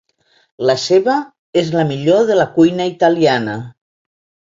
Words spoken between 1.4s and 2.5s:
és el millor de la